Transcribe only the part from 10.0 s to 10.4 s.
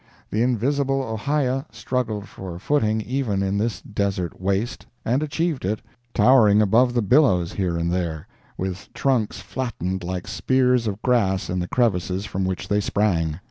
like